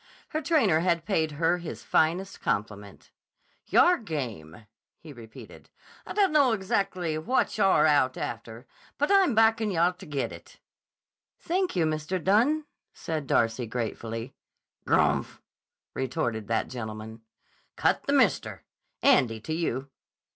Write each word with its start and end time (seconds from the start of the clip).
Her 0.29 0.41
trainer 0.41 0.79
had 0.79 1.05
paid 1.05 1.33
her 1.33 1.59
his 1.59 1.83
finest 1.83 2.41
compliment. 2.41 3.11
"Yah'r 3.67 3.99
game," 3.99 4.65
he 4.97 5.13
repeated. 5.13 5.69
"I 6.07 6.13
dunno 6.13 6.53
exactly 6.53 7.19
what 7.19 7.55
yah'r 7.55 7.85
out 7.85 8.17
after, 8.17 8.65
but 8.97 9.11
I'm 9.11 9.35
backin' 9.35 9.69
yah 9.69 9.91
to 9.91 10.05
get 10.07 10.31
it." 10.31 10.59
"Thank 11.37 11.75
you, 11.75 11.85
Mr. 11.85 12.17
Dunne," 12.19 12.65
said 12.95 13.27
Darcy 13.27 13.67
gratefully. 13.67 14.33
"Grmph!" 14.87 15.39
retorted 15.93 16.47
that 16.47 16.67
gentleman. 16.67 17.21
"Cut 17.75 18.07
the 18.07 18.13
Mister. 18.13 18.63
Andy, 19.03 19.39
to 19.41 19.53
you." 19.53 19.91